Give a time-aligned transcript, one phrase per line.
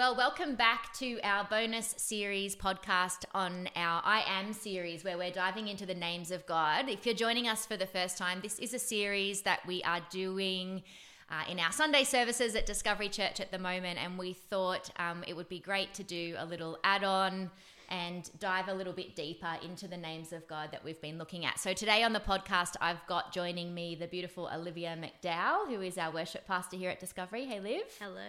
[0.00, 5.30] Well, welcome back to our bonus series podcast on our I Am series, where we're
[5.30, 6.88] diving into the names of God.
[6.88, 10.00] If you're joining us for the first time, this is a series that we are
[10.10, 10.84] doing.
[11.28, 15.22] Uh, in our Sunday services at Discovery Church at the moment, and we thought um,
[15.28, 17.50] it would be great to do a little add on
[17.90, 21.44] and dive a little bit deeper into the names of God that we've been looking
[21.44, 21.58] at.
[21.58, 25.98] So today on the podcast, I've got joining me the beautiful Olivia McDowell, who is
[25.98, 27.44] our worship pastor here at Discovery.
[27.44, 27.82] Hey, Liv.
[28.00, 28.22] Hello.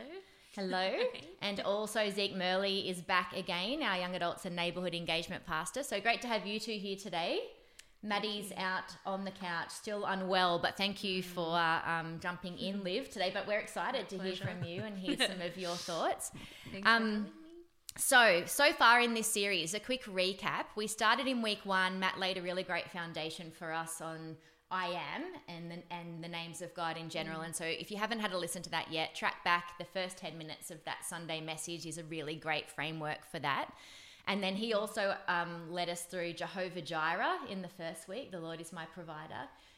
[0.54, 0.92] Hello.
[1.42, 5.82] and also Zeke Murley is back again, our young adults and neighbourhood engagement pastor.
[5.82, 7.40] So great to have you two here today.
[8.04, 13.10] Maddie's out on the couch, still unwell, but thank you for um, jumping in, Liv,
[13.10, 13.30] today.
[13.34, 16.32] But we're excited to hear from you and hear some of your thoughts.
[16.84, 17.28] Um,
[17.98, 20.66] so, so far in this series, a quick recap.
[20.76, 22.00] We started in week one.
[22.00, 24.36] Matt laid a really great foundation for us on
[24.72, 27.42] I am and the, and the names of God in general.
[27.42, 30.18] And so, if you haven't had a listen to that yet, track back the first
[30.18, 33.72] 10 minutes of that Sunday message is a really great framework for that.
[34.28, 38.40] And then he also um, led us through Jehovah Jireh in the first week, the
[38.40, 39.34] Lord is my provider.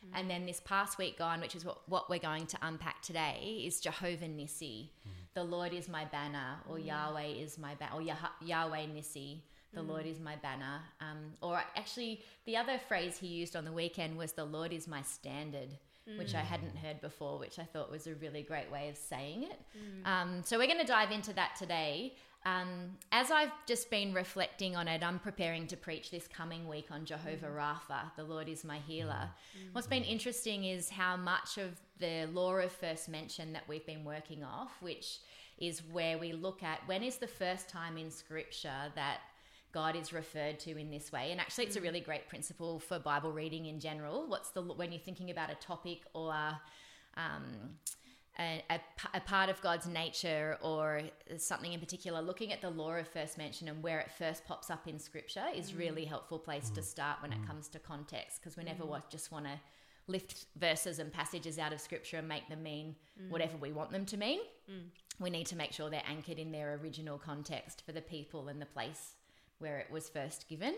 [0.06, 0.20] Mm.
[0.20, 3.64] And then this past week gone, which is what, what we're going to unpack today,
[3.66, 4.90] is Jehovah Nissi.
[4.90, 5.12] Mm.
[5.34, 6.88] The Lord is my banner, or mm.
[6.88, 9.40] Yahweh is my banner, or Yah- Yahweh Nissi.
[9.74, 10.82] The Lord is my banner.
[11.02, 14.88] Um, or actually, the other phrase he used on the weekend was, The Lord is
[14.88, 15.70] my standard
[16.18, 19.44] which I hadn't heard before, which I thought was a really great way of saying
[19.44, 19.60] it.
[19.78, 20.08] Mm.
[20.08, 22.16] Um, so we're going to dive into that today.
[22.46, 26.88] Um, as I've just been reflecting on it, I'm preparing to preach this coming week
[26.92, 27.56] on Jehovah mm.
[27.56, 29.30] Rapha, the Lord is my healer.
[29.58, 29.74] Mm.
[29.74, 34.04] What's been interesting is how much of the law of first mention that we've been
[34.04, 35.20] working off, which
[35.58, 39.20] is where we look at when is the first time in scripture that
[39.74, 41.32] God is referred to in this way.
[41.32, 41.84] And actually, it's a mm.
[41.84, 44.26] really great principle for Bible reading in general.
[44.28, 46.34] What's the when you're thinking about a topic or
[47.18, 47.78] um,
[48.40, 48.80] a, a,
[49.14, 51.02] a, part of God's nature or
[51.38, 54.70] something in particular, looking at the law of first mention and where it first pops
[54.70, 55.80] up in Scripture is mm.
[55.80, 56.76] really helpful place mm.
[56.76, 57.42] to start when mm.
[57.42, 59.02] it comes to context because we never mm.
[59.10, 59.60] just want to
[60.08, 63.30] lift verses and passages out of Scripture and make them mean mm.
[63.30, 64.40] whatever we want them to mean.
[64.70, 64.86] Mm.
[65.20, 68.62] We need to make sure they're anchored in their original context for the people and
[68.62, 69.14] the place
[69.64, 70.76] where it was first given.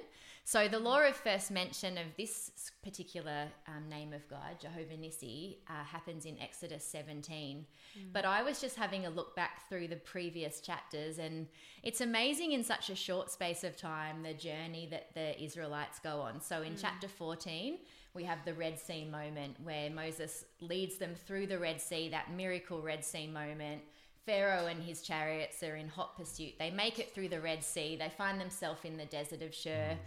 [0.48, 2.52] So the law of first mention of this
[2.84, 7.66] particular um, name of God, Jehovah Nissi, uh, happens in Exodus 17.
[7.98, 8.14] Mm.
[8.14, 11.48] But I was just having a look back through the previous chapters, and
[11.82, 16.22] it's amazing in such a short space of time the journey that the Israelites go
[16.22, 16.40] on.
[16.40, 16.80] So in mm.
[16.80, 17.80] chapter 14,
[18.14, 22.32] we have the Red Sea moment where Moses leads them through the Red Sea, that
[22.32, 23.82] miracle Red Sea moment
[24.26, 26.54] Pharaoh and his chariots are in hot pursuit.
[26.58, 27.96] They make it through the Red Sea.
[27.96, 29.98] They find themselves in the desert of Shur,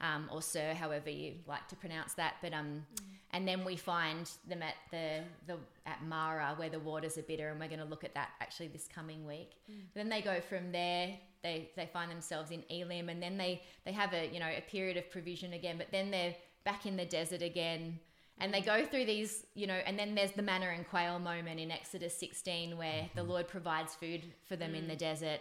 [0.00, 2.34] um, or Sir, however you like to pronounce that.
[2.40, 3.04] But um, mm.
[3.32, 7.50] and then we find them at the the at Marah where the waters are bitter,
[7.50, 9.52] and we're going to look at that actually this coming week.
[9.70, 9.82] Mm.
[9.94, 11.14] Then they go from there.
[11.42, 14.62] They they find themselves in Elim, and then they they have a you know a
[14.62, 15.76] period of provision again.
[15.76, 18.00] But then they're back in the desert again
[18.38, 21.58] and they go through these, you know, and then there's the manna and quail moment
[21.58, 23.16] in Exodus 16 where mm-hmm.
[23.16, 24.78] the Lord provides food for them mm.
[24.78, 24.98] in the mm.
[24.98, 25.40] desert.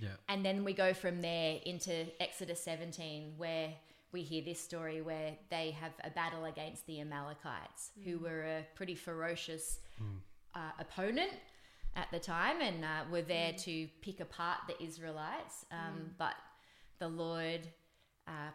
[0.00, 0.08] Yeah.
[0.28, 3.70] And then we go from there into Exodus 17 where
[4.12, 8.04] we hear this story where they have a battle against the Amalekites, mm.
[8.04, 10.16] who were a pretty ferocious mm.
[10.54, 11.32] uh, opponent
[11.94, 13.62] at the time and uh, were there mm.
[13.62, 15.66] to pick apart the Israelites.
[15.70, 16.08] Um, mm.
[16.18, 16.34] but
[16.98, 17.68] the Lord
[18.26, 18.50] uh,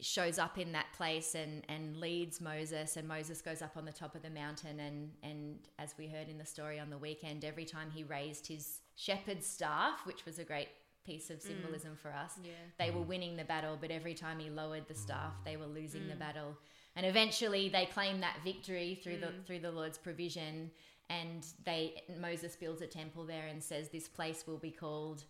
[0.00, 3.92] shows up in that place and, and leads Moses and Moses goes up on the
[3.92, 7.44] top of the mountain and and as we heard in the story on the weekend
[7.44, 10.68] every time he raised his shepherd's staff which was a great
[11.04, 11.48] piece of mm.
[11.48, 11.98] symbolism mm.
[11.98, 12.52] for us yeah.
[12.78, 16.02] they were winning the battle but every time he lowered the staff they were losing
[16.02, 16.10] mm.
[16.10, 16.56] the battle
[16.96, 19.20] and eventually they claim that victory through mm.
[19.20, 20.70] the through the Lord's provision
[21.08, 25.24] and they Moses builds a temple there and says this place will be called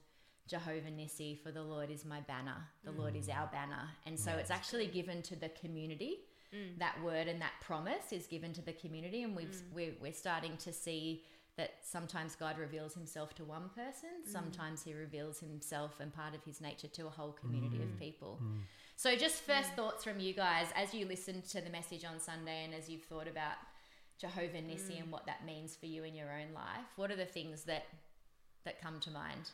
[0.51, 2.57] Jehovah Nissi, for the Lord is my banner.
[2.85, 2.99] The mm.
[2.99, 3.89] Lord is our banner.
[4.05, 6.19] And so it's actually given to the community.
[6.53, 6.79] Mm.
[6.81, 9.23] That word and that promise is given to the community.
[9.23, 9.73] And we've, mm.
[9.73, 11.23] we're, we're starting to see
[11.57, 14.33] that sometimes God reveals himself to one person, mm.
[14.33, 17.99] sometimes he reveals himself and part of his nature to a whole community of mm.
[17.99, 18.41] people.
[18.43, 18.61] Mm.
[18.97, 22.65] So, just first thoughts from you guys as you listened to the message on Sunday
[22.65, 23.57] and as you've thought about
[24.19, 26.87] Jehovah Nissi and what that means for you in your own life.
[26.97, 27.87] What are the things that
[28.65, 29.51] that come to mind?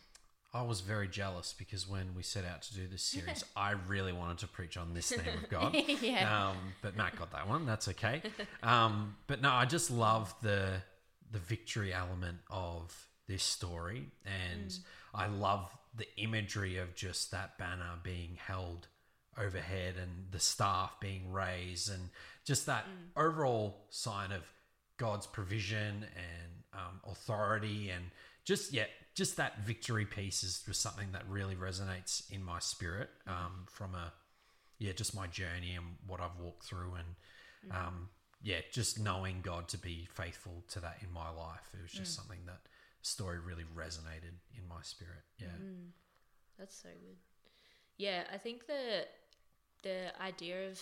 [0.56, 4.12] I was very jealous because when we set out to do this series, I really
[4.12, 5.76] wanted to preach on this name of God.
[6.00, 6.48] yeah.
[6.48, 7.66] Um, but Matt got that one.
[7.66, 8.22] That's okay.
[8.62, 10.82] Um, but no, I just love the
[11.30, 12.94] the victory element of
[13.28, 14.78] this story, and mm.
[15.14, 18.86] I love the imagery of just that banner being held
[19.38, 22.08] overhead and the staff being raised, and
[22.46, 23.20] just that mm.
[23.22, 24.42] overall sign of
[24.96, 28.04] God's provision and um, authority and
[28.46, 28.84] just yeah,
[29.16, 33.94] just that victory piece is just something that really resonates in my spirit um, from
[33.94, 34.12] a
[34.78, 38.10] yeah, just my journey and what I've walked through, and um,
[38.42, 41.70] yeah, just knowing God to be faithful to that in my life.
[41.72, 42.60] It was just something that
[43.00, 45.22] story really resonated in my spirit.
[45.38, 45.46] Yeah,
[46.58, 47.16] That's so good.
[47.96, 49.06] Yeah, I think the
[49.82, 50.78] the idea of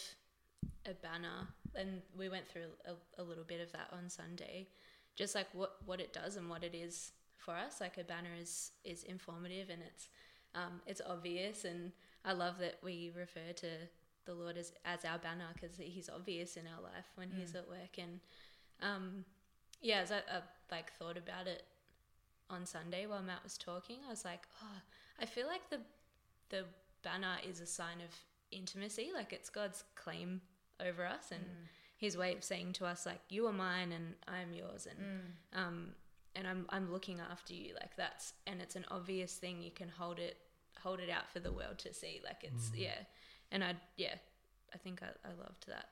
[0.86, 1.46] a banner,
[1.76, 4.66] and we went through a, a little bit of that on Sunday,
[5.14, 7.12] just like what what it does and what it is
[7.44, 7.80] for us.
[7.80, 10.08] Like a banner is is informative and it's
[10.54, 11.92] um, it's obvious, and
[12.24, 13.66] I love that we refer to
[14.24, 17.68] the Lord as as our banner because He's obvious in our life when He's at
[17.68, 18.20] work, and
[18.82, 19.24] um,
[19.82, 21.64] yeah, as I, I like thought about it
[22.50, 24.78] on Sunday while Matt was talking, I was like, oh,
[25.20, 25.80] I feel like the
[26.50, 26.64] the
[27.02, 28.10] banner is a sign of
[28.50, 30.40] intimacy, like it's God's claim
[30.80, 31.44] over us and
[31.96, 35.00] His way of saying to us, like, you are mine and I am yours, and
[35.54, 35.88] um,
[36.36, 39.62] and I'm I'm looking after you, like that's and it's an obvious thing.
[39.62, 40.36] You can hold it
[40.82, 42.80] hold it out for the world to see, like it's mm.
[42.82, 42.98] yeah,
[43.50, 44.14] and I yeah,
[44.74, 45.88] I think I, I loved that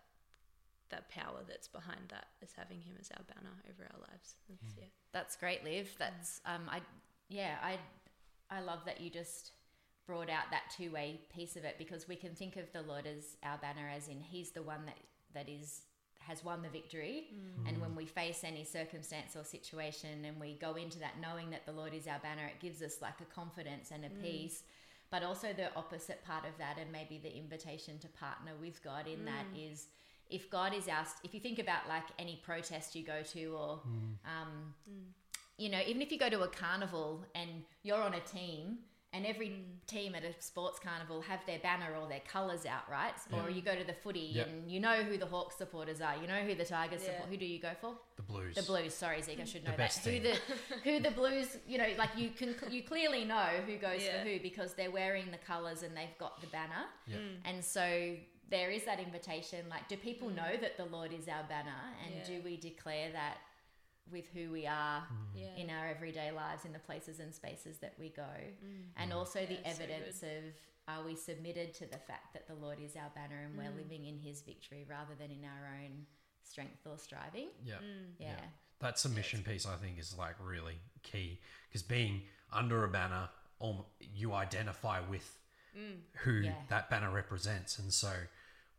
[0.90, 4.34] that power that's behind that is having Him as our banner over our lives.
[4.48, 4.78] That's, mm.
[4.78, 4.88] yeah.
[5.12, 5.86] That's great, Liv.
[5.86, 5.98] Mm.
[5.98, 6.80] That's um, I
[7.28, 7.78] yeah, I
[8.50, 9.52] I love that you just
[10.06, 13.06] brought out that two way piece of it because we can think of the Lord
[13.06, 14.98] as our banner, as in He's the one that
[15.34, 15.82] that is
[16.26, 17.68] has won the victory, mm.
[17.68, 21.66] and when we face any circumstance or situation, and we go into that knowing that
[21.66, 24.22] the Lord is our banner, it gives us like a confidence and a mm.
[24.22, 24.62] peace.
[25.10, 29.06] But also the opposite part of that, and maybe the invitation to partner with God
[29.06, 29.72] in that mm.
[29.72, 29.86] is
[30.30, 33.80] if God is our, if you think about like any protest you go to, or
[34.24, 34.74] um,
[35.58, 37.50] you know, even if you go to a carnival and
[37.82, 38.78] you're on a team,
[39.12, 43.12] and every team at a sports carnival have their banner or their colours out, right?
[43.32, 44.46] Or you go to the footy Yep.
[44.48, 47.12] and you know who the Hawks supporters are, you know who the Tigers Yeah.
[47.12, 47.28] support.
[47.30, 47.94] Who do you go for?
[48.16, 48.54] the blues.
[48.56, 48.94] The Blues.
[48.94, 49.78] Sorry, Zeke, I should know The that.
[49.78, 50.38] best Who the
[50.84, 51.56] who the Blues?
[51.66, 54.22] You know, like you can you clearly know who goes Yeah.
[54.22, 56.84] for who because they're wearing the colours and they've got the banner.
[57.06, 57.18] Yep.
[57.18, 57.36] Mm.
[57.44, 58.16] And so
[58.48, 59.66] there is that invitation.
[59.68, 60.36] Like, do people mm.
[60.36, 62.24] know that the Lord is our banner, and Yeah.
[62.24, 63.38] do we declare that
[64.10, 65.40] with who we are mm.
[65.40, 65.62] Yeah.
[65.62, 68.84] in our everyday lives, in the places and spaces that we go, mm.
[68.96, 69.16] and mm.
[69.16, 70.52] also the Yeah, so evidence of
[70.88, 74.04] are we submitted to the fact that the Lord is our banner and we're living
[74.04, 76.06] in His victory rather than in our own
[76.42, 77.48] strength or striving?
[77.64, 77.76] yeah.
[78.18, 78.34] Yeah.
[78.80, 80.74] That submission piece, I think, is like really
[81.04, 81.38] key
[81.68, 82.22] because being
[82.52, 83.28] under a banner,
[84.00, 85.38] you identify with
[86.24, 86.54] who Yeah.
[86.68, 88.12] that banner represents, and so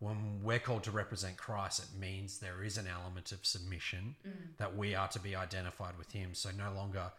[0.04, 4.16] when we're called to represent Christ, it means there is an element of submission
[4.58, 6.34] that we are to be identified with Him.
[6.34, 7.12] So no longer,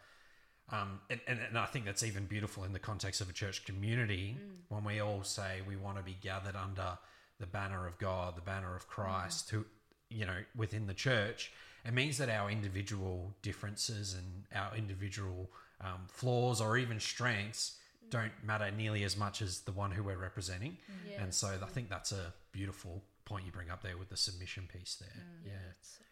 [0.70, 3.64] um, and, and, and I think that's even beautiful in the context of a church
[3.64, 4.36] community
[4.68, 6.98] when we all say we want to be gathered under
[7.40, 9.64] the banner of God, the banner of Christ, who
[10.10, 11.52] you know within the church.
[11.86, 15.50] It means that our individual differences and our individual
[15.80, 17.78] um, flaws or even strengths
[18.10, 20.76] don't matter nearly as much as the one who we're representing.
[21.10, 21.22] Yeah.
[21.22, 24.68] And so I think that's a beautiful point you bring up there with the submission
[24.72, 25.08] piece there.
[25.08, 25.46] Mm.
[25.46, 25.72] Yeah.
[25.80, 26.04] So.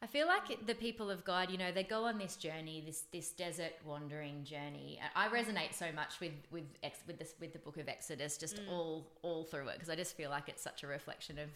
[0.00, 3.04] I feel like the people of God, you know, they go on this journey, this
[3.12, 5.00] this desert wandering journey.
[5.14, 8.38] I I resonate so much with with ex, with this with the book of Exodus,
[8.38, 8.70] just mm.
[8.70, 11.48] all all through it, because I just feel like it's such a reflection of,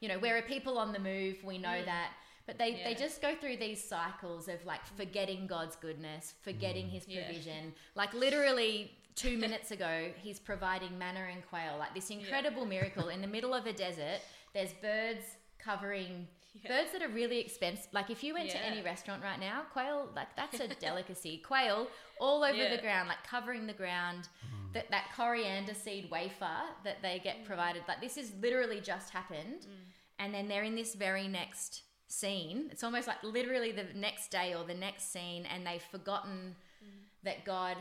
[0.00, 1.36] you know, we're a people on the move.
[1.42, 2.10] We know that,
[2.46, 7.08] but they they just go through these cycles of like forgetting God's goodness, forgetting His
[7.08, 7.24] Yeah.
[7.24, 7.72] provision.
[7.94, 13.20] Like literally two minutes ago, He's providing manna and quail, like this incredible miracle in
[13.20, 14.20] the middle of a desert.
[14.54, 15.24] There's birds
[15.58, 16.28] covering
[16.68, 17.88] birds that are really expensive.
[17.92, 21.38] Like if you went to any restaurant right now, quail like that's a delicacy.
[21.38, 21.88] quail
[22.20, 22.76] all over Yeah.
[22.76, 24.28] the ground, like covering the ground.
[24.44, 24.72] Mm.
[24.74, 27.44] That that coriander seed wafer that they get mm.
[27.46, 29.84] provided, like this is literally just happened, mm.
[30.18, 32.68] and then they're in this very next scene.
[32.70, 36.56] It's almost like literally the next day or the next scene, and they've forgotten
[37.22, 37.76] that God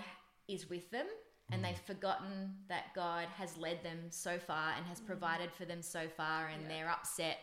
[0.47, 1.05] is with them
[1.51, 1.67] and mm.
[1.67, 5.05] they've forgotten that God has led them so far and has mm.
[5.05, 7.37] provided for them so far and they're upset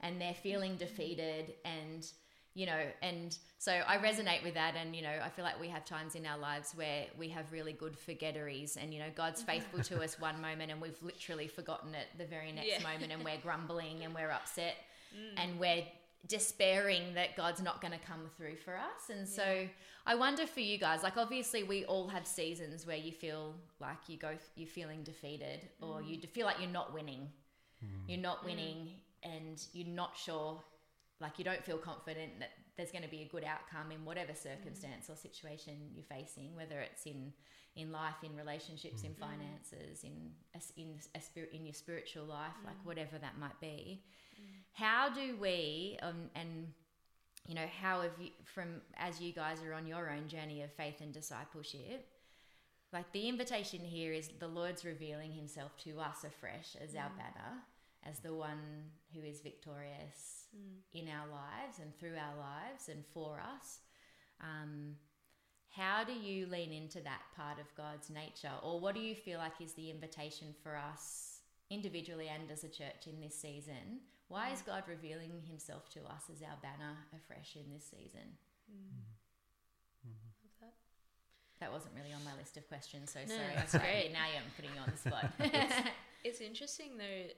[0.00, 0.78] and they're feeling mm.
[0.78, 2.10] defeated and
[2.54, 5.68] you know and so I resonate with that and you know I feel like we
[5.68, 9.40] have times in our lives where we have really good forgetteries and you know God's
[9.40, 9.52] mm-hmm.
[9.52, 12.82] faithful to us one moment and we've literally forgotten it the very next Yeah.
[12.82, 14.76] moment and we're grumbling and we're upset
[15.36, 15.84] and we're
[16.26, 19.10] despairing that God's not going to come through for us.
[19.10, 19.66] And so
[20.04, 24.08] I wonder for you guys, like obviously we all have seasons where you feel like
[24.08, 26.28] you go, you're feeling defeated or you mm.
[26.28, 27.28] feel like you're not winning.
[27.84, 27.88] Mm.
[28.08, 28.46] You're not mm.
[28.46, 28.88] winning
[29.22, 30.60] and you're not sure,
[31.20, 34.34] like you don't feel confident that there's going to be a good outcome in whatever
[34.34, 37.32] circumstance or situation you're facing, whether it's in
[37.74, 42.24] in life, in relationships, in finances, in a s in a spirit, in your spiritual
[42.24, 44.02] life, like whatever that might be.
[44.72, 46.72] How do we, um, and
[47.46, 50.72] you know, how have you, from as you guys are on your own journey of
[50.72, 52.06] faith and discipleship,
[52.92, 57.62] like the invitation here is the Lord's revealing himself to us afresh as our banner,
[58.04, 60.46] as the one who is victorious
[60.92, 63.78] in our lives and through our lives and for us.
[64.40, 64.96] Um,
[65.70, 68.52] how do you lean into that part of God's nature?
[68.62, 71.31] Or what do you feel like is the invitation for us
[71.72, 74.04] individually and as a church in this season?
[74.28, 74.66] Why is mm.
[74.66, 78.36] God revealing himself to us as our banner afresh in this season?
[78.70, 79.00] Mm.
[80.06, 80.32] Mm-hmm.
[80.44, 80.74] Love that.
[81.60, 83.54] That wasn't really on my list of questions, so No, sorry.
[83.56, 84.10] that's I great.
[84.12, 85.92] Now I'm putting you on the spot.
[86.24, 87.34] It's interesting though,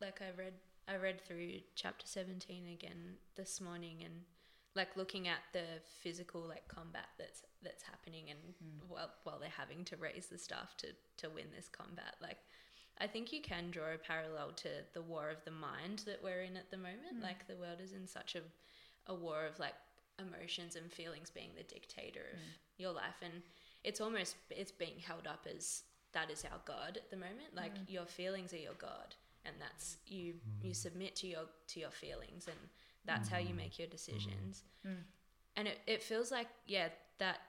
[0.00, 0.54] like I read
[0.88, 4.14] I read through chapter seventeen again this morning and
[4.74, 5.64] like looking at the
[6.02, 8.88] physical like combat that's that's happening and mm.
[8.88, 10.88] while while they're having to raise the staff to
[11.18, 12.38] to win this combat, like
[13.00, 16.42] I think you can draw a parallel to the war of the mind that we're
[16.42, 17.18] in at the moment.
[17.18, 17.22] Mm.
[17.22, 18.40] Like the world is in such a
[19.08, 19.74] a war of like
[20.18, 22.78] emotions and feelings being the dictator of mm.
[22.78, 23.20] your life.
[23.22, 23.42] And
[23.82, 25.82] it's almost it's being held up as
[26.12, 27.56] that is our god at the moment.
[27.56, 27.88] Like mm.
[27.88, 32.46] your feelings are your god and that's you you submit to your to your feelings
[32.46, 32.58] and
[33.04, 34.62] that's how you make your decisions.
[35.56, 37.40] And it, it feels like yeah that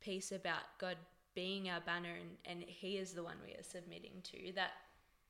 [0.00, 0.96] piece about god
[1.34, 4.72] being our banner and, and he is the one we are submitting to that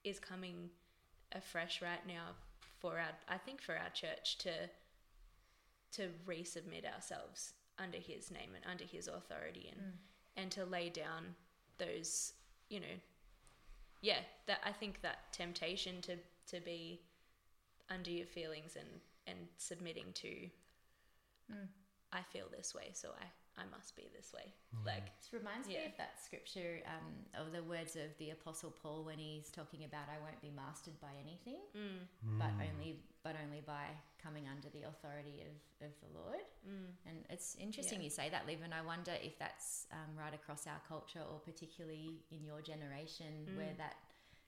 [0.05, 0.69] is coming
[1.33, 2.31] afresh right now
[2.81, 4.51] for our i think for our church to
[5.93, 9.93] to resubmit ourselves under his name and under his authority and mm.
[10.37, 11.35] and to lay down
[11.79, 12.33] those
[12.69, 12.97] you know
[14.01, 16.17] yeah that i think that temptation to
[16.47, 17.01] to be
[17.91, 18.89] under your feelings and
[19.27, 21.67] and submitting to mm.
[22.13, 23.25] i feel this way so i
[23.59, 24.53] i must be this way.
[24.73, 24.87] Mm.
[24.87, 29.05] Like This reminds me of that scripture um, of the words of the Apostle Paul
[29.05, 32.09] when he's talking about, "I won't be mastered by anything, mm.
[32.39, 32.69] but mm.
[32.73, 33.87] only but only by
[34.23, 36.45] coming under the authority of, of the Lord."
[37.07, 38.05] And it's interesting Yeah.
[38.05, 41.39] you say that, Liv, and I wonder if that's um, right across our culture or
[41.41, 43.97] particularly in your generation where that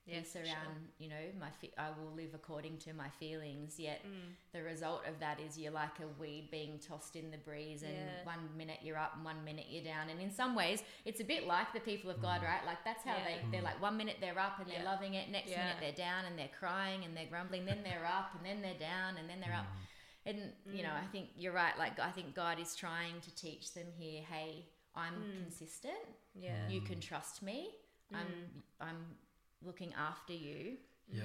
[0.07, 0.53] Yeah, piece for sure.
[0.53, 3.79] around, you know, my fe- I will live according to my feelings.
[3.79, 4.35] Yet Mm.
[4.53, 7.93] the result of that is you're like a weed being tossed in the breeze, and
[7.95, 8.23] Yeah.
[8.23, 10.09] one minute you're up, and one minute you're down.
[10.09, 12.45] And in some ways, it's a bit like the people of God, mm.
[12.45, 12.63] right?
[12.65, 13.25] Like that's how Yeah.
[13.25, 13.71] they they're mm.
[13.71, 14.91] like one minute they're up and they're Yeah.
[14.91, 15.63] loving it, next Yeah.
[15.65, 18.77] minute they're down and they're crying and they're grumbling, then they're up and then they're
[18.79, 19.65] down and then they're up.
[19.65, 19.81] Mm.
[20.27, 21.77] And you know, I think you're right.
[21.77, 24.21] Like I think God is trying to teach them here.
[24.23, 25.97] Hey, I'm consistent.
[26.35, 27.75] yeah You can trust me.
[28.13, 29.17] I'm I'm
[29.65, 30.77] looking after you.
[31.07, 31.21] Yeah.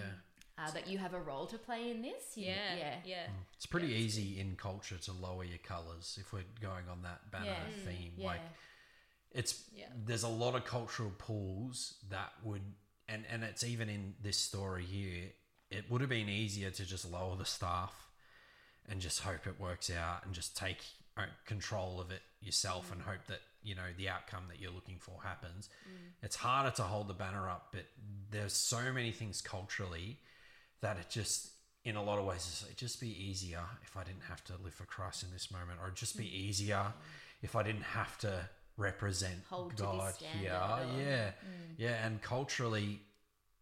[0.58, 2.36] Uh, but you have a role to play in this.
[2.36, 6.44] You- yeah yeah, yeah It's pretty easy in culture to lower your colours if we're
[6.60, 7.84] going on that banner Yeah.
[7.86, 8.12] theme.
[8.16, 8.26] yeah.
[8.26, 8.40] Like
[9.32, 9.86] it's Yeah.
[10.04, 12.62] there's a lot of cultural pulls that would
[13.08, 15.32] and and it's even in this story here
[15.70, 17.94] it would have been easier to just lower the staff
[18.88, 20.78] and just hope it works out and just take
[21.16, 24.96] Uh, control of it yourself and hope that you know the outcome that you're looking
[24.98, 25.68] for happens.
[26.22, 27.84] It's harder to hold the banner up but
[28.30, 30.18] there's so many things culturally
[30.80, 31.50] that it just
[31.84, 34.72] in a lot of ways it'd just be easier if i didn't have to live
[34.74, 36.92] for christ in this moment or it'd just be easier
[37.42, 40.14] if i didn't have to represent Hold god.
[40.40, 41.30] here or- yeah.
[41.78, 43.00] Yeah and culturally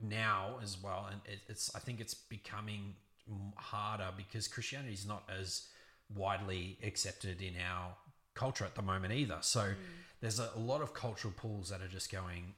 [0.01, 2.95] now as well and it, it's i think it's becoming
[3.57, 5.69] harder because christianity is not as
[6.15, 7.95] widely accepted in our
[8.35, 9.39] culture at the moment either.
[9.41, 9.75] So hmm.
[10.21, 12.55] there's a, a lot of cultural pulls that are just going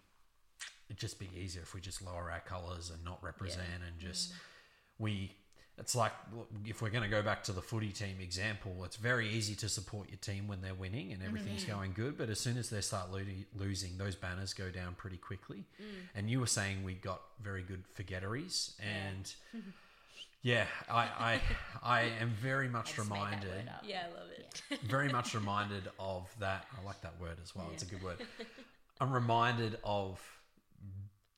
[0.90, 4.32] it'd just be easier if we just lower our colors and not represent and just
[4.98, 5.32] we
[5.78, 6.12] it's like
[6.66, 9.68] if we're going to go back to the footy team example it's very easy to
[9.68, 11.76] support your team when they're winning and everything's mm-hmm.
[11.78, 13.20] going good but as soon as they start lo-
[13.56, 15.64] losing those banners go down pretty quickly.
[15.80, 15.84] Mm.
[16.16, 19.60] And you were saying we got very good forgetteries and yeah
[20.88, 21.40] i i
[21.82, 23.82] i am very much I just made that reminded word up.
[23.84, 24.40] yeah i love it
[24.82, 26.66] very much reminded of that.
[26.78, 27.68] I like that word as well.
[27.72, 28.18] It's a good word.
[29.00, 30.20] I'm reminded of,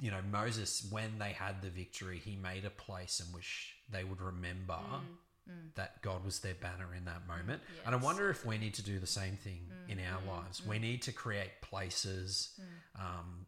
[0.00, 2.20] you know, Moses when they had the victory.
[2.22, 5.74] He made a place in which they would remember mm, mm.
[5.76, 7.62] that God was their banner in that moment.
[7.62, 10.64] Mm, and I wonder if we need to do the same thing in our lives.
[10.66, 12.58] We need to create places
[12.98, 13.46] um,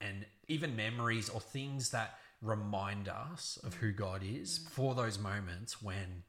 [0.00, 3.96] and even memories or things that remind us of who mm.
[3.96, 4.68] God is mm.
[4.68, 6.22] for those moments when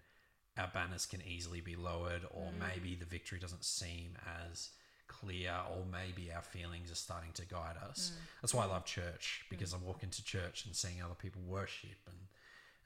[0.58, 2.74] our banners can easily be lowered, or mm.
[2.74, 4.18] maybe the victory doesn't seem
[4.50, 4.70] as
[5.08, 8.14] clear, or maybe our feelings are starting to guide us.
[8.42, 12.00] That's why I love church because I walk into church and seeing other people worship
[12.08, 12.18] and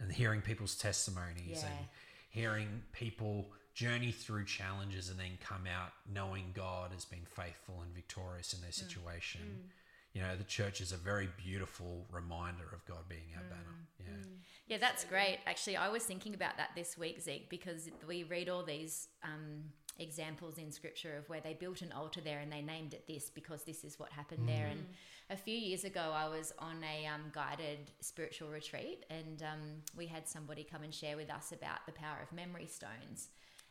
[0.01, 1.67] and hearing people's testimonies Yeah.
[1.67, 1.88] and
[2.29, 7.93] hearing people journey through challenges and then come out knowing God has been faithful and
[7.93, 9.69] victorious in their situation.
[10.13, 13.49] You know, the church is a very beautiful reminder of God being our Mm.
[13.49, 13.87] banner.
[13.99, 14.25] Yeah.
[14.67, 15.39] Yeah, that's great.
[15.45, 19.71] Actually, I was thinking about that this week, Zeke, because we read all these um,
[19.97, 23.29] examples in scripture of where they built an altar there and they named it this
[23.29, 24.67] because this is what happened there.
[24.67, 24.85] And
[25.29, 30.07] a few years ago, I was on a um, guided spiritual retreat and um, we
[30.07, 33.29] had somebody come and share with us about the power of memory stones.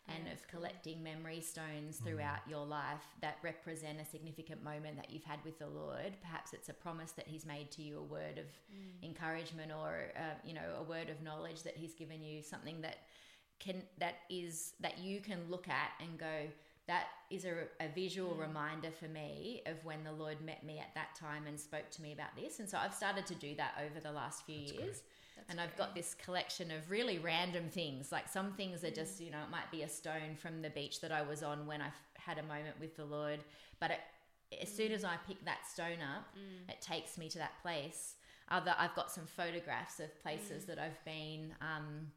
[0.09, 0.61] And Yeah, of that's cool.
[0.61, 5.59] collecting memory stones throughout your life that represent a significant moment that you've had with
[5.59, 6.17] the Lord.
[6.23, 8.47] Perhaps it's a promise that He's made to you, a word of
[9.03, 12.97] encouragement or uh, you know a word of knowledge that he's given you something that
[13.61, 16.27] can that is that you can look at and go
[16.88, 18.40] that is a, a visual mm.
[18.40, 22.02] reminder for me of when the lord met me at that time and spoke to
[22.02, 24.73] me about this and so i've started to do that over the last few years
[24.73, 25.02] great.
[25.37, 28.12] That's and I've got this collection of really random things.
[28.12, 28.95] Like some things are mm.
[28.95, 31.66] just, you know, it might be a stone from the beach that I was on
[31.66, 33.40] when I had a moment with the Lord.
[33.80, 34.00] But it,
[34.62, 34.95] as soon mm.
[34.95, 36.26] as I pick that stone up,
[36.68, 38.14] it takes me to that place.
[38.50, 42.09] Other, I've got some photographs of places that I've been, um,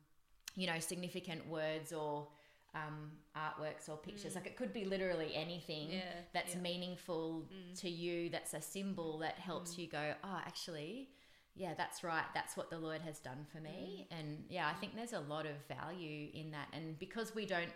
[0.56, 2.28] you know, significant words or
[2.74, 4.36] um, artworks or pictures.
[4.36, 6.02] Like it could be literally anything Yeah,
[6.34, 6.60] that's yeah.
[6.60, 6.64] Mm.
[6.64, 7.46] meaningful
[7.78, 11.10] to you, that's a symbol that helps you go, oh, actually,
[11.56, 12.24] yeah, that's right.
[12.34, 14.08] That's what the Lord has done for me.
[14.12, 14.20] Mm.
[14.20, 16.70] And yeah, I think there's a lot of value in that.
[16.72, 17.72] And because we don't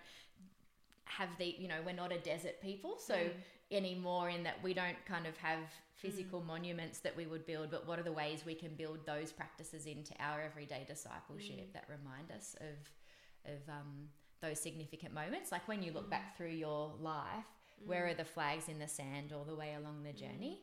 [1.06, 2.98] have the, you know, we're not a desert people.
[2.98, 3.32] So Mm.
[3.72, 5.60] anymore in that we don't kind of have
[5.96, 9.32] physical monuments that we would build, but what are the ways we can build those
[9.32, 14.10] practices into our everyday discipleship that remind us of, of, um,
[14.48, 15.52] those significant moments.
[15.52, 16.38] Like when you look back mm.
[16.38, 17.46] through your life,
[17.86, 18.12] where mm.
[18.12, 20.62] are the flags in the sand all the way along the journey?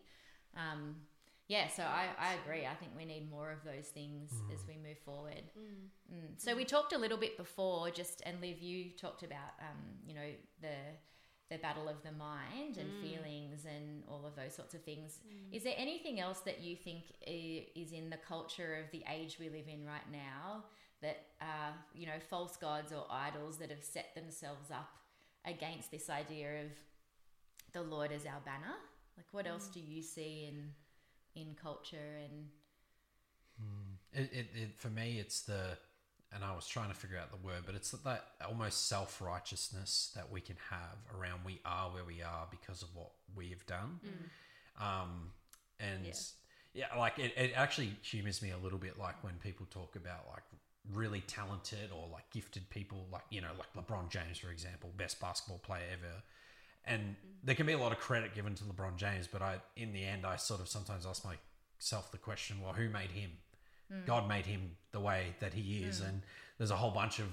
[0.56, 0.72] Mm.
[0.72, 0.96] Um,
[1.48, 2.66] yeah, so I, I agree.
[2.66, 5.42] I think we need more of those things as we move forward.
[5.58, 6.28] Mm.
[6.38, 10.14] So we talked a little bit before, just and Liv, you talked about um, you
[10.14, 10.28] know
[10.60, 10.76] the
[11.50, 15.20] the battle of the mind and feelings and all of those sorts of things.
[15.52, 19.50] Is there anything else that you think is in the culture of the age we
[19.50, 20.64] live in right now
[21.02, 24.90] that are you know false gods or idols that have set themselves up
[25.44, 26.70] against this idea of
[27.72, 28.74] the Lord as our banner?
[29.16, 29.74] Like, what else mm.
[29.74, 30.70] do you see in
[31.34, 32.46] in culture and
[33.58, 33.92] hmm.
[34.14, 35.78] It, it, it for me, it's the,
[36.34, 40.12] and I was trying to figure out the word, but it's that almost self righteousness
[40.14, 43.64] that we can have around we are where we are because of what we have
[43.66, 44.00] done.
[44.04, 44.84] Mm.
[44.84, 45.30] Um,
[45.80, 46.04] and
[46.74, 50.26] yeah, like it, it actually humors me a little bit, like when people talk about
[50.30, 50.42] like
[50.90, 55.20] really talented or like gifted people, like you know, like LeBron James, for example, best
[55.20, 56.22] basketball player ever.
[56.84, 57.28] And mm-hmm.
[57.44, 60.04] there can be a lot of credit given to LeBron James, but I, in the
[60.04, 63.30] end, I sort of sometimes ask myself the question: Well, who made him?
[63.92, 64.06] Mm.
[64.06, 66.08] God made him the way that he is, mm.
[66.08, 66.22] and
[66.58, 67.26] there's a whole bunch of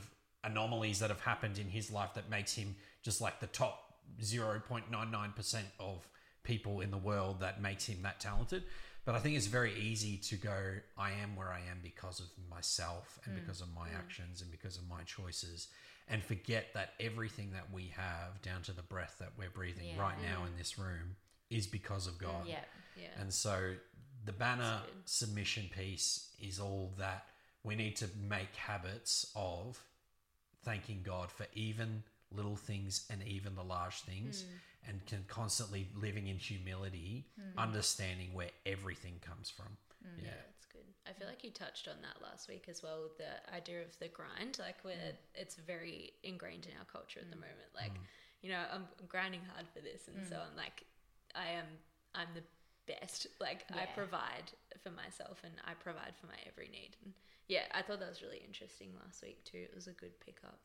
[0.43, 5.55] anomalies that have happened in his life that makes him just like the top 0.99%
[5.79, 6.07] of
[6.43, 8.63] people in the world that makes him that talented.
[9.09, 10.55] But I think it's very easy to go,
[10.95, 14.77] I am where I am because of myself and because of my actions and because
[14.77, 15.67] of my choices,
[16.07, 19.99] and forget that everything that we have, down to the breath that we're breathing Yeah.
[19.99, 21.15] right now in this room,
[21.49, 22.45] is because of God.
[22.45, 22.63] yeah,
[22.95, 23.07] Yeah.
[23.19, 23.77] And so
[24.25, 27.25] the banner submission piece is all that
[27.63, 29.83] we need to make habits of
[30.63, 34.49] thanking God for even little things and even the large things Hmm.
[34.87, 37.57] And can constantly living in humility, hmm.
[37.57, 39.77] understanding where everything comes from.
[40.01, 40.19] Hmm.
[40.19, 40.41] Yeah, Yeah.
[40.45, 40.85] that's good.
[41.05, 43.03] I feel like you touched on that last week as well.
[43.03, 45.41] with The idea of the grind, like where hmm.
[45.41, 47.73] it's very ingrained in our culture at the moment.
[47.75, 47.93] Like,
[48.41, 50.83] you know, I'm, I'm grinding hard for this, and so I'm like,
[51.35, 51.65] I am,
[52.15, 52.43] I'm the
[52.87, 53.27] best.
[53.39, 56.95] Like, I provide for myself, and I provide for my every need.
[57.03, 57.13] And
[57.47, 59.57] yeah, I thought that was really interesting last week too.
[59.57, 60.59] It was a good pickup.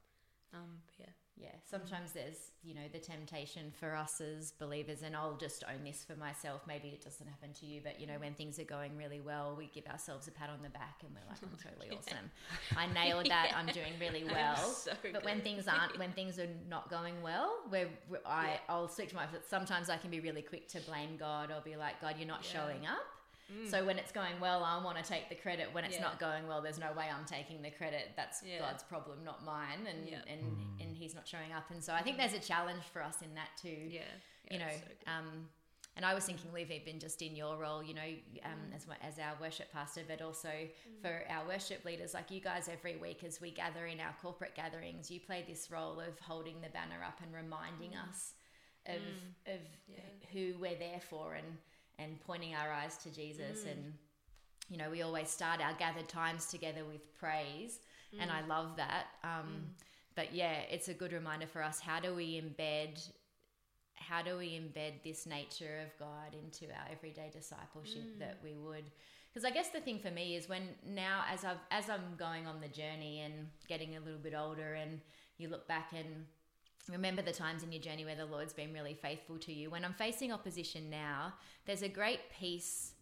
[0.53, 1.07] Um, yeah.
[1.37, 1.49] yeah.
[1.69, 6.05] Sometimes there's you know the temptation for us as believers, and I'll just own this
[6.05, 6.63] for myself.
[6.69, 9.55] Maybe it doesn't happen to you, but you know when things are going really well,
[9.59, 12.31] we give ourselves a pat on the back, and we're like, "I'm totally awesome.
[12.77, 13.53] I nailed that.
[13.57, 17.53] I'm doing really well." so but when things aren't, when things are not going well,
[17.69, 17.89] where
[18.25, 19.27] I I'll speak to my.
[19.49, 21.51] Sometimes I can be really quick to blame God.
[21.51, 22.61] I'll be like, God, you're not Yeah.
[22.61, 23.03] showing up.
[23.53, 23.71] Mm.
[23.71, 25.69] So when it's going well, I want to take the credit.
[25.73, 26.03] When it's Yeah.
[26.03, 28.13] not going well, there's no way I'm taking the credit.
[28.17, 28.59] That's Yeah.
[28.59, 29.87] God's problem, not mine.
[29.87, 30.23] And Yeah.
[30.27, 30.81] and hmm.
[30.81, 31.71] and He's not showing up.
[31.71, 33.69] And so I think there's a challenge for us in that too.
[33.69, 34.03] yeah,
[34.45, 34.73] yeah, you know.
[34.73, 35.49] so um,
[35.97, 38.03] and I was thinking, Liv, even just in your role, you know,
[38.45, 38.75] um, mm.
[38.75, 41.01] as as our worship pastor, but also mm.
[41.01, 44.55] for our worship leaders, like you guys, every week as we gather in our corporate
[44.55, 48.35] gatherings, you play this role of holding the banner up and reminding us
[48.87, 48.97] of
[49.47, 50.01] of Yeah.
[50.33, 51.59] who we're there for and
[51.99, 53.65] and pointing our eyes to Jesus.
[53.65, 53.93] And
[54.71, 57.81] you know we always start our gathered times together with praise.
[58.21, 59.07] And I love that.
[59.25, 59.67] Um,
[60.15, 61.81] but yeah it's a good reminder for us.
[61.81, 63.07] How do we embed
[63.97, 68.19] how do we embed this nature of God into our everyday discipleship Mm.
[68.19, 68.91] that we would?
[69.33, 72.47] Because I guess the thing for me is when now as I've as I'm going
[72.47, 75.01] on the journey and getting a little bit older and
[75.39, 76.27] you look back and
[76.89, 79.71] remember the times in your journey where the Lord's been really faithful to you.
[79.71, 81.35] When I'm facing opposition now
[81.67, 82.93] there's a great peace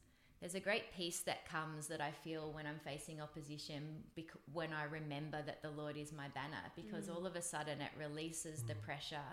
[0.43, 4.73] there's a great peace that comes that I feel when I'm facing opposition bec- when
[4.73, 7.15] I remember that the Lord is my banner because mm.
[7.15, 8.83] all of a sudden it releases the mm.
[8.83, 9.31] pressure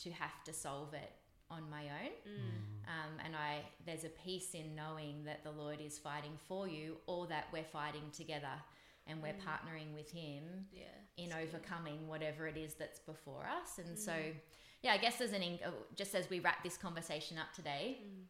[0.00, 1.10] to have to solve it
[1.50, 2.12] on my own.
[2.28, 2.86] Mm.
[2.86, 6.98] Um, and I there's a peace in knowing that the Lord is fighting for you
[7.06, 8.60] or that we're fighting together
[9.06, 9.40] and we're mm.
[9.40, 10.84] partnering with him Yeah.
[11.16, 11.42] in it's good.
[11.42, 13.78] overcoming whatever it is that's before us.
[13.78, 14.34] And so, mm.
[14.82, 17.98] yeah, I guess as an en- uh, just as we wrap this conversation up today,
[18.02, 18.22] mm.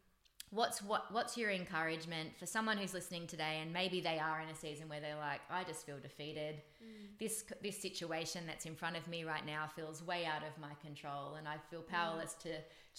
[0.49, 4.49] what's what what's your encouragement for someone who's listening today and maybe they are in
[4.49, 6.61] a season where they're like, I just feel defeated.
[7.19, 10.73] This this situation that's in front of me right now feels way out of my
[10.83, 12.49] control, and I feel powerless to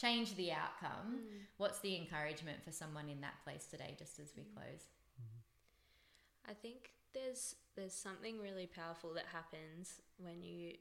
[0.00, 1.18] change the outcome.
[1.58, 3.94] What's the encouragement for someone in that place today?
[3.98, 4.88] Just as we close.
[5.20, 6.50] Mm-hmm.
[6.50, 10.74] I think there's there's something really powerful that happens when you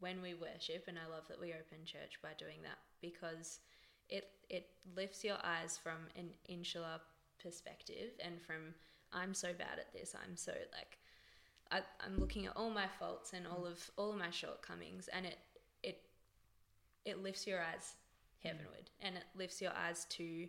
[0.00, 3.60] when we worship and I love that we open church by doing that because
[4.08, 7.00] it it lifts your eyes from an insular
[7.42, 8.74] perspective and from
[9.12, 10.98] I'm so bad at this I'm so like
[11.70, 15.26] I, I'm looking at all my faults and all of all of my shortcomings and
[15.26, 15.38] it
[15.82, 16.02] it
[17.04, 17.94] it lifts your eyes
[18.42, 20.48] heavenward and it lifts your eyes to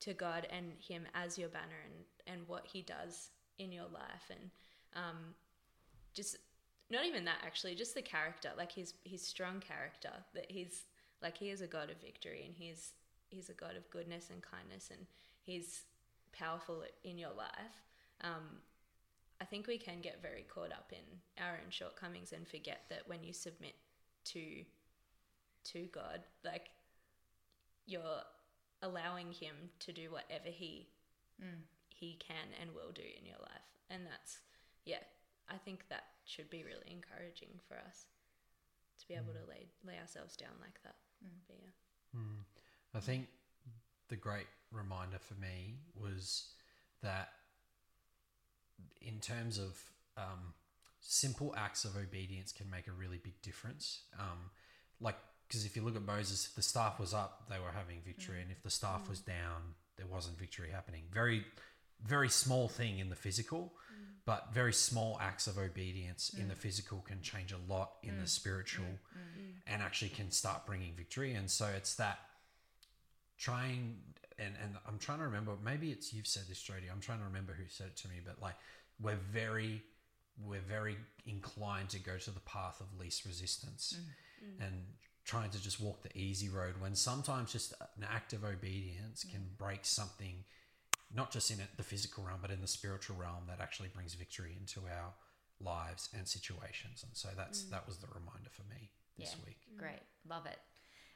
[0.00, 4.30] to God and Him as your banner and, and what He does in your life
[4.30, 4.50] and
[4.94, 5.34] um,
[6.14, 6.36] just
[6.90, 10.84] not even that actually just the character like his his strong character that he's
[11.22, 12.92] like he is a God of victory and he's
[13.28, 15.06] he's a God of goodness and kindness and
[15.42, 15.82] he's
[16.32, 17.82] powerful in your life.
[18.22, 18.60] Um,
[19.40, 23.02] I think we can get very caught up in our own shortcomings and forget that
[23.06, 23.74] when you submit
[24.26, 24.64] to
[25.72, 26.70] to God, like
[27.86, 28.22] you're
[28.82, 30.88] allowing him to do whatever he
[31.98, 33.68] he can and will do in your life.
[33.90, 34.38] And that's
[34.84, 35.02] yeah,
[35.48, 38.06] I think that should be really encouraging for us
[39.00, 40.96] to be able to lay lay ourselves down like that.
[41.46, 42.20] But yeah.
[42.20, 42.40] Hmm.
[42.94, 43.28] I think
[44.08, 46.48] the great reminder for me was
[47.02, 47.30] that
[49.00, 49.78] in terms of
[50.16, 50.54] um,
[51.00, 54.02] simple acts of obedience can make a really big difference.
[54.18, 54.50] Um,
[55.00, 58.00] like, because if you look at Moses, if the staff was up, they were having
[58.04, 61.04] victory, and if the staff was down, there wasn't victory happening.
[61.12, 61.44] Very,
[62.04, 64.04] very small thing in the physical, mm.
[64.24, 66.58] but very small acts of obedience in the mm.
[66.58, 68.28] physical can change a lot in the mm.
[68.28, 68.86] spiritual,
[69.66, 71.34] and actually can start bringing victory.
[71.34, 72.18] And so it's that
[73.38, 73.96] trying
[74.38, 77.24] and and I'm trying to remember maybe it's you've said this Jody I'm trying to
[77.24, 78.54] remember who said it to me but like
[79.00, 79.82] we're very
[80.44, 83.96] we're very inclined to go to the path of least resistance
[84.60, 84.72] and
[85.24, 89.44] trying to just walk the easy road when sometimes just an act of obedience can
[89.58, 90.44] break something
[91.14, 94.56] not just in the physical realm but in the spiritual realm that actually brings victory
[94.58, 95.12] into our
[95.60, 97.02] lives and situations.
[97.02, 97.70] And so that's mm.
[97.70, 99.46] that was the reminder for me this Yeah.
[99.46, 99.58] week.
[99.76, 100.58] Great, love it.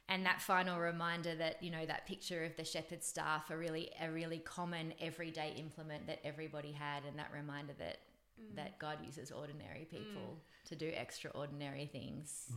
[0.09, 3.91] And that final reminder that you know that picture of the shepherd's staff, a really
[4.01, 7.99] a really common everyday implement that everybody had, and that reminder that
[8.39, 8.55] mm.
[8.55, 10.69] that God uses ordinary people mm.
[10.69, 12.51] to do extraordinary things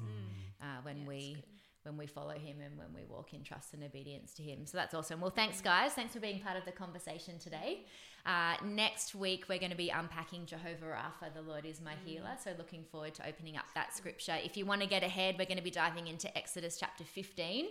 [0.61, 1.45] uh, when Yeah, it's we good.
[1.87, 4.67] When we follow Him and when we walk in trust and obedience to Him.
[4.67, 5.21] So that's awesome.
[5.21, 5.93] Well, thanks guys.
[5.93, 7.85] Thanks for being part of the conversation today.
[8.27, 12.33] Uh, next week we're going to be unpacking Jehovah Rapha, the Lord is my healer.
[12.43, 14.37] So looking forward to opening up that scripture.
[14.45, 17.67] If you want to get ahead, we're going to be diving into Exodus chapter 15.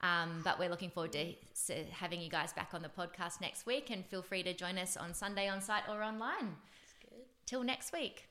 [0.00, 1.34] Um, but we're looking forward to
[1.90, 4.96] having you guys back on the podcast next week and feel free to join us
[4.96, 6.54] on Sunday on site or online.
[7.46, 8.28] Till next week.